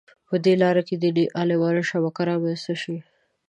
[0.27, 2.97] په دې لاره د دیني عالمانو شبکه رامنځته شي.